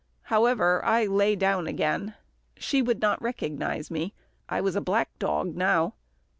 [0.23, 2.15] However, I lay down again.
[2.57, 4.15] She would not recognise me.
[4.49, 5.93] I was a black dog now.